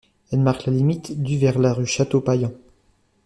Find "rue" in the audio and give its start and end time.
1.75-1.85